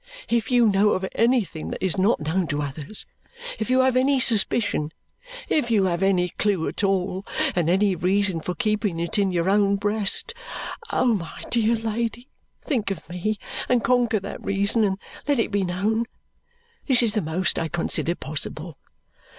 [0.29, 3.05] If you know of anything that is not known to others,
[3.59, 4.91] if you have any suspicion,
[5.47, 7.23] if you have any clue at all,
[7.55, 10.33] and any reason for keeping it in your own breast,
[10.91, 12.29] oh, my dear Lady,
[12.63, 13.37] think of me,
[13.69, 16.05] and conquer that reason, and let it be known!
[16.87, 18.79] This is the most I consider possible.